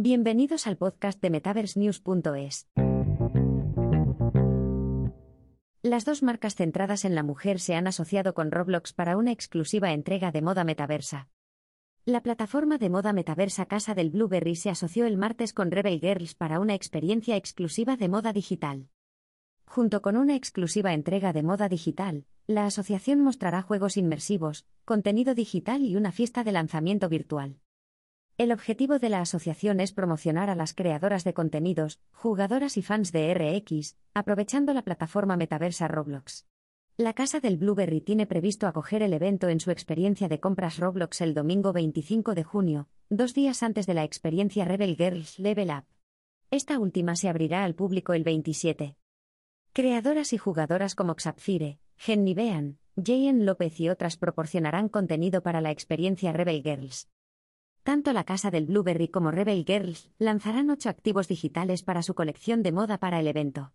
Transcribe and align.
Bienvenidos 0.00 0.68
al 0.68 0.76
podcast 0.76 1.20
de 1.20 1.28
MetaverseNews.es. 1.28 2.68
Las 5.82 6.04
dos 6.04 6.22
marcas 6.22 6.54
centradas 6.54 7.04
en 7.04 7.16
la 7.16 7.24
mujer 7.24 7.58
se 7.58 7.74
han 7.74 7.88
asociado 7.88 8.32
con 8.32 8.52
Roblox 8.52 8.92
para 8.92 9.16
una 9.16 9.32
exclusiva 9.32 9.90
entrega 9.90 10.30
de 10.30 10.40
moda 10.40 10.62
metaversa. 10.62 11.30
La 12.04 12.22
plataforma 12.22 12.78
de 12.78 12.90
moda 12.90 13.12
metaversa 13.12 13.66
Casa 13.66 13.96
del 13.96 14.10
Blueberry 14.10 14.54
se 14.54 14.70
asoció 14.70 15.04
el 15.04 15.16
martes 15.16 15.52
con 15.52 15.72
Rebel 15.72 15.98
Girls 15.98 16.36
para 16.36 16.60
una 16.60 16.76
experiencia 16.76 17.34
exclusiva 17.34 17.96
de 17.96 18.08
moda 18.08 18.32
digital. 18.32 18.90
Junto 19.66 20.00
con 20.00 20.16
una 20.16 20.36
exclusiva 20.36 20.94
entrega 20.94 21.32
de 21.32 21.42
moda 21.42 21.68
digital, 21.68 22.24
la 22.46 22.66
asociación 22.66 23.20
mostrará 23.20 23.62
juegos 23.62 23.96
inmersivos, 23.96 24.64
contenido 24.84 25.34
digital 25.34 25.82
y 25.82 25.96
una 25.96 26.12
fiesta 26.12 26.44
de 26.44 26.52
lanzamiento 26.52 27.08
virtual. 27.08 27.58
El 28.38 28.52
objetivo 28.52 29.00
de 29.00 29.08
la 29.08 29.20
asociación 29.20 29.80
es 29.80 29.90
promocionar 29.90 30.48
a 30.48 30.54
las 30.54 30.72
creadoras 30.72 31.24
de 31.24 31.34
contenidos, 31.34 31.98
jugadoras 32.12 32.76
y 32.76 32.82
fans 32.82 33.10
de 33.10 33.34
RX, 33.34 33.96
aprovechando 34.14 34.72
la 34.72 34.82
plataforma 34.82 35.36
metaversa 35.36 35.88
Roblox. 35.88 36.46
La 36.96 37.14
Casa 37.14 37.40
del 37.40 37.56
Blueberry 37.56 38.00
tiene 38.00 38.26
previsto 38.26 38.68
acoger 38.68 39.02
el 39.02 39.12
evento 39.12 39.48
en 39.48 39.58
su 39.58 39.72
experiencia 39.72 40.28
de 40.28 40.38
compras 40.38 40.78
Roblox 40.78 41.20
el 41.20 41.34
domingo 41.34 41.72
25 41.72 42.36
de 42.36 42.44
junio, 42.44 42.88
dos 43.10 43.34
días 43.34 43.64
antes 43.64 43.88
de 43.88 43.94
la 43.94 44.04
experiencia 44.04 44.64
Rebel 44.64 44.94
Girls 44.94 45.40
Level 45.40 45.70
Up. 45.70 45.86
Esta 46.52 46.78
última 46.78 47.16
se 47.16 47.28
abrirá 47.28 47.64
al 47.64 47.74
público 47.74 48.12
el 48.12 48.22
27. 48.22 48.94
Creadoras 49.72 50.32
y 50.32 50.38
jugadoras 50.38 50.94
como 50.94 51.16
Xapfire, 51.18 51.80
Jenny 51.96 52.34
Bean, 52.34 52.78
Jayen 52.94 53.46
López 53.46 53.80
y 53.80 53.88
otras 53.88 54.16
proporcionarán 54.16 54.88
contenido 54.88 55.42
para 55.42 55.60
la 55.60 55.72
experiencia 55.72 56.32
Rebel 56.32 56.62
Girls. 56.62 57.08
Tanto 57.82 58.12
la 58.12 58.24
casa 58.24 58.50
del 58.50 58.66
Blueberry 58.66 59.08
como 59.08 59.30
Rebel 59.30 59.64
Girls 59.66 60.10
lanzarán 60.18 60.70
ocho 60.70 60.88
activos 60.88 61.28
digitales 61.28 61.82
para 61.82 62.02
su 62.02 62.14
colección 62.14 62.62
de 62.62 62.72
moda 62.72 62.98
para 62.98 63.20
el 63.20 63.26
evento. 63.26 63.72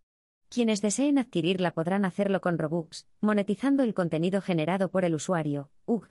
Quienes 0.49 0.81
deseen 0.81 1.17
adquirirla 1.17 1.71
podrán 1.71 2.05
hacerlo 2.05 2.39
con 2.39 2.59
Robux, 2.59 3.07
monetizando 3.21 3.81
el 3.81 3.95
contenido 3.95 4.39
generado 4.41 4.91
por 4.91 5.03
el 5.03 5.15
usuario, 5.15 5.71
UG. 5.85 6.07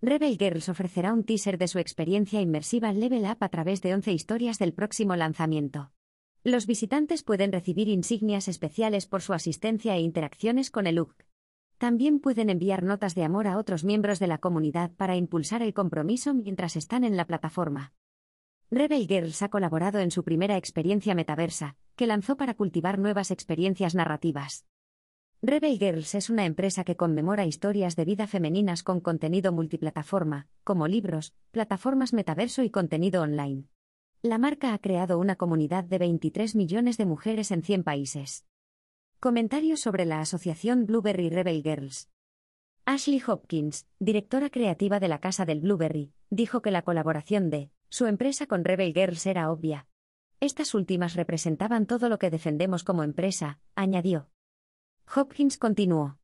Rebel 0.00 0.38
Girls 0.38 0.68
ofrecerá 0.68 1.12
un 1.12 1.24
teaser 1.24 1.58
de 1.58 1.66
su 1.66 1.80
experiencia 1.80 2.40
inmersiva 2.40 2.92
Level 2.92 3.24
Up 3.24 3.38
a 3.40 3.48
través 3.48 3.82
de 3.82 3.94
11 3.94 4.12
historias 4.12 4.60
del 4.60 4.72
próximo 4.72 5.16
lanzamiento. 5.16 5.90
Los 6.44 6.68
visitantes 6.68 7.24
pueden 7.24 7.50
recibir 7.50 7.88
insignias 7.88 8.46
especiales 8.46 9.06
por 9.06 9.22
su 9.22 9.32
asistencia 9.32 9.96
e 9.96 10.00
interacciones 10.00 10.70
con 10.70 10.86
el 10.86 11.00
UG. 11.00 11.16
También 11.78 12.18
pueden 12.18 12.50
enviar 12.50 12.82
notas 12.82 13.14
de 13.14 13.22
amor 13.22 13.46
a 13.46 13.56
otros 13.56 13.84
miembros 13.84 14.18
de 14.18 14.26
la 14.26 14.38
comunidad 14.38 14.90
para 14.96 15.14
impulsar 15.14 15.62
el 15.62 15.72
compromiso 15.72 16.34
mientras 16.34 16.74
están 16.74 17.04
en 17.04 17.16
la 17.16 17.24
plataforma. 17.24 17.92
Rebel 18.68 19.06
Girls 19.06 19.42
ha 19.42 19.48
colaborado 19.48 20.00
en 20.00 20.10
su 20.10 20.24
primera 20.24 20.56
experiencia 20.56 21.14
metaversa, 21.14 21.76
que 21.94 22.08
lanzó 22.08 22.36
para 22.36 22.54
cultivar 22.54 22.98
nuevas 22.98 23.30
experiencias 23.30 23.94
narrativas. 23.94 24.66
Rebel 25.40 25.78
Girls 25.78 26.16
es 26.16 26.30
una 26.30 26.46
empresa 26.46 26.82
que 26.82 26.96
conmemora 26.96 27.46
historias 27.46 27.94
de 27.94 28.04
vida 28.04 28.26
femeninas 28.26 28.82
con 28.82 29.00
contenido 29.00 29.52
multiplataforma, 29.52 30.48
como 30.64 30.88
libros, 30.88 31.32
plataformas 31.52 32.12
metaverso 32.12 32.64
y 32.64 32.70
contenido 32.70 33.22
online. 33.22 33.68
La 34.20 34.38
marca 34.38 34.74
ha 34.74 34.78
creado 34.78 35.20
una 35.20 35.36
comunidad 35.36 35.84
de 35.84 35.98
23 35.98 36.56
millones 36.56 36.98
de 36.98 37.06
mujeres 37.06 37.52
en 37.52 37.62
100 37.62 37.84
países. 37.84 38.47
Comentarios 39.20 39.80
sobre 39.80 40.04
la 40.04 40.20
asociación 40.20 40.86
Blueberry 40.86 41.28
Rebel 41.28 41.60
Girls. 41.64 42.08
Ashley 42.84 43.20
Hopkins, 43.26 43.88
directora 43.98 44.48
creativa 44.48 45.00
de 45.00 45.08
la 45.08 45.18
Casa 45.18 45.44
del 45.44 45.58
Blueberry, 45.58 46.12
dijo 46.30 46.62
que 46.62 46.70
la 46.70 46.82
colaboración 46.82 47.50
de 47.50 47.72
su 47.88 48.06
empresa 48.06 48.46
con 48.46 48.64
Rebel 48.64 48.94
Girls 48.94 49.26
era 49.26 49.50
obvia. 49.50 49.88
Estas 50.38 50.72
últimas 50.72 51.16
representaban 51.16 51.86
todo 51.86 52.08
lo 52.08 52.20
que 52.20 52.30
defendemos 52.30 52.84
como 52.84 53.02
empresa, 53.02 53.58
añadió. 53.74 54.30
Hopkins 55.12 55.58
continuó. 55.58 56.20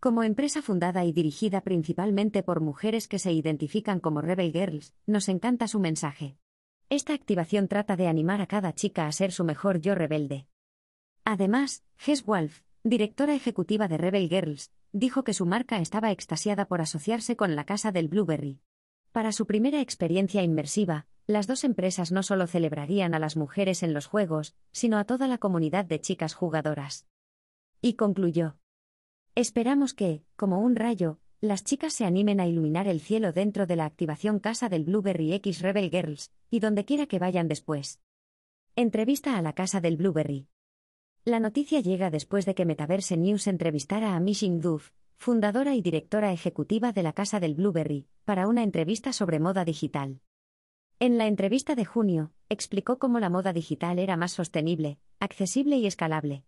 Como 0.00 0.22
empresa 0.22 0.62
fundada 0.62 1.04
y 1.04 1.12
dirigida 1.12 1.60
principalmente 1.60 2.42
por 2.42 2.62
mujeres 2.62 3.06
que 3.06 3.18
se 3.18 3.32
identifican 3.32 4.00
como 4.00 4.22
Rebel 4.22 4.50
Girls, 4.50 4.94
nos 5.06 5.28
encanta 5.28 5.68
su 5.68 5.78
mensaje. 5.78 6.38
Esta 6.88 7.12
activación 7.12 7.68
trata 7.68 7.96
de 7.96 8.08
animar 8.08 8.40
a 8.40 8.46
cada 8.46 8.72
chica 8.72 9.08
a 9.08 9.12
ser 9.12 9.30
su 9.30 9.44
mejor 9.44 9.82
yo 9.82 9.94
rebelde. 9.94 10.46
Además, 11.24 11.82
Hess 12.04 12.24
Wolf, 12.24 12.60
directora 12.82 13.34
ejecutiva 13.34 13.88
de 13.88 13.96
Rebel 13.96 14.28
Girls, 14.28 14.70
dijo 14.92 15.24
que 15.24 15.32
su 15.32 15.46
marca 15.46 15.78
estaba 15.78 16.10
extasiada 16.10 16.66
por 16.66 16.80
asociarse 16.80 17.34
con 17.34 17.56
la 17.56 17.64
casa 17.64 17.92
del 17.92 18.08
Blueberry. 18.08 18.60
Para 19.10 19.32
su 19.32 19.46
primera 19.46 19.80
experiencia 19.80 20.42
inmersiva, 20.42 21.06
las 21.26 21.46
dos 21.46 21.64
empresas 21.64 22.12
no 22.12 22.22
solo 22.22 22.46
celebrarían 22.46 23.14
a 23.14 23.18
las 23.18 23.36
mujeres 23.36 23.82
en 23.82 23.94
los 23.94 24.06
juegos, 24.06 24.54
sino 24.72 24.98
a 24.98 25.04
toda 25.04 25.26
la 25.26 25.38
comunidad 25.38 25.86
de 25.86 26.00
chicas 26.00 26.34
jugadoras. 26.34 27.06
Y 27.80 27.94
concluyó. 27.94 28.58
Esperamos 29.34 29.94
que, 29.94 30.22
como 30.36 30.60
un 30.60 30.76
rayo, 30.76 31.18
las 31.40 31.64
chicas 31.64 31.94
se 31.94 32.04
animen 32.04 32.40
a 32.40 32.46
iluminar 32.46 32.86
el 32.86 33.00
cielo 33.00 33.32
dentro 33.32 33.66
de 33.66 33.76
la 33.76 33.86
activación 33.86 34.38
Casa 34.38 34.68
del 34.68 34.84
Blueberry 34.84 35.32
X 35.34 35.62
Rebel 35.62 35.90
Girls, 35.90 36.30
y 36.50 36.60
donde 36.60 36.84
quiera 36.84 37.06
que 37.06 37.18
vayan 37.18 37.48
después. 37.48 38.00
Entrevista 38.76 39.38
a 39.38 39.42
la 39.42 39.54
Casa 39.54 39.80
del 39.80 39.96
Blueberry. 39.96 40.48
La 41.26 41.40
noticia 41.40 41.80
llega 41.80 42.10
después 42.10 42.44
de 42.44 42.54
que 42.54 42.66
Metaverse 42.66 43.16
News 43.16 43.46
entrevistara 43.46 44.14
a 44.14 44.20
Mishing 44.20 44.60
Duff, 44.60 44.90
fundadora 45.16 45.74
y 45.74 45.80
directora 45.80 46.32
ejecutiva 46.32 46.92
de 46.92 47.02
la 47.02 47.14
Casa 47.14 47.40
del 47.40 47.54
Blueberry, 47.54 48.06
para 48.26 48.46
una 48.46 48.62
entrevista 48.62 49.10
sobre 49.14 49.40
moda 49.40 49.64
digital. 49.64 50.20
En 51.00 51.16
la 51.16 51.26
entrevista 51.26 51.76
de 51.76 51.86
junio, 51.86 52.32
explicó 52.50 52.98
cómo 52.98 53.20
la 53.20 53.30
moda 53.30 53.54
digital 53.54 53.98
era 53.98 54.18
más 54.18 54.32
sostenible, 54.32 54.98
accesible 55.18 55.78
y 55.78 55.86
escalable. 55.86 56.44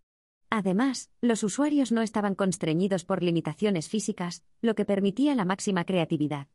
Además, 0.51 1.09
los 1.21 1.41
usuarios 1.41 1.91
no 1.91 2.03
estaban 2.03 2.35
constreñidos 2.35 3.03
por 3.03 3.23
limitaciones 3.23 3.89
físicas, 3.89 4.43
lo 4.61 4.75
que 4.75 4.85
permitía 4.85 5.33
la 5.33 5.43
máxima 5.43 5.85
creatividad. 5.85 6.49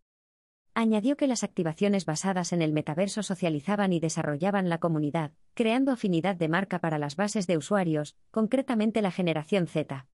Añadió 0.75 1.19
que 1.19 1.27
las 1.27 1.45
activaciones 1.45 2.07
basadas 2.07 2.53
en 2.55 2.63
el 2.63 2.73
metaverso 2.73 3.23
socializaban 3.23 3.93
y 3.93 4.01
desarrollaban 4.01 4.71
la 4.71 4.79
comunidad, 4.79 5.33
creando 5.53 5.93
afinidad 5.93 6.35
de 6.35 6.49
marca 6.49 6.79
para 6.79 6.99
las 6.99 7.15
bases 7.15 7.47
de 7.47 7.59
usuarios, 7.59 8.17
concretamente 8.31 9.03
la 9.03 9.11
generación 9.11 9.67
Z. 9.67 10.07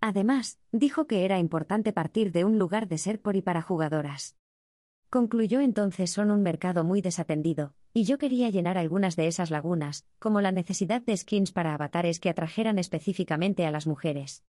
Además, 0.00 0.58
dijo 0.72 1.06
que 1.06 1.24
era 1.24 1.38
importante 1.38 1.92
partir 1.92 2.32
de 2.32 2.44
un 2.44 2.58
lugar 2.58 2.86
de 2.86 2.98
ser 2.98 3.20
por 3.20 3.34
y 3.34 3.42
para 3.42 3.62
jugadoras. 3.62 4.36
Concluyó 5.08 5.60
entonces 5.60 6.10
son 6.10 6.30
un 6.30 6.42
mercado 6.42 6.84
muy 6.84 7.00
desatendido, 7.00 7.72
y 7.94 8.04
yo 8.04 8.18
quería 8.18 8.50
llenar 8.50 8.76
algunas 8.76 9.16
de 9.16 9.26
esas 9.26 9.50
lagunas, 9.50 10.06
como 10.18 10.42
la 10.42 10.52
necesidad 10.52 11.00
de 11.00 11.16
skins 11.16 11.50
para 11.50 11.72
avatares 11.72 12.20
que 12.20 12.28
atrajeran 12.28 12.78
específicamente 12.78 13.64
a 13.64 13.70
las 13.70 13.86
mujeres. 13.86 14.44